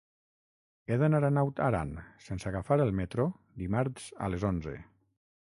[0.87, 1.91] He d'anar a Naut Aran
[2.29, 3.27] sense agafar el metro
[3.65, 4.77] dimarts a les onze.